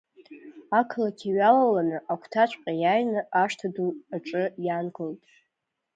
[0.79, 5.21] Ақалақь иҩалаланы агәҭаҵәҟьа иааины, ашҭа ду аҿы иаангылт.